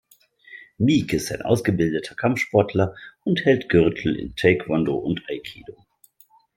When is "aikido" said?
5.29-5.85